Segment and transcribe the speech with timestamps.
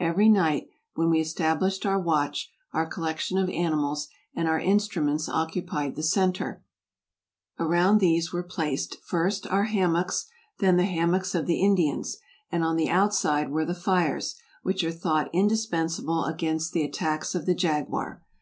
[0.00, 5.96] Every night, when we established our watch, our collection of animals and our instruments occupied
[5.96, 6.64] the center;
[7.58, 10.24] around these were placed, first, our hammocks,
[10.60, 12.14] then the hammocks of the In dians;
[12.50, 17.44] and on the outside were the fires, which are thought indispensable against the attacks of
[17.44, 18.22] the jaguar.